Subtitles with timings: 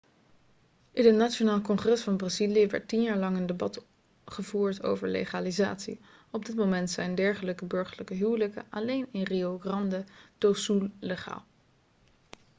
[0.91, 3.85] in het nationaal congres van brazilië werd 10 jaar lang een debat
[4.25, 5.99] gevoerd over legalisatie
[6.31, 10.05] op dit moment zijn dergelijke burgerlijke huwelijken alleen in rio grande
[10.37, 11.45] do sul legaal